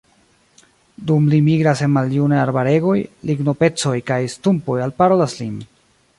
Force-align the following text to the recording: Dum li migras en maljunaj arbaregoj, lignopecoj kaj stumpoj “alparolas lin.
Dum 1.11 1.27
li 1.33 1.41
migras 1.49 1.83
en 1.87 1.93
maljunaj 1.97 2.39
arbaregoj, 2.45 2.97
lignopecoj 3.31 3.95
kaj 4.09 4.19
stumpoj 4.39 4.81
“alparolas 4.89 5.39
lin. 5.45 5.63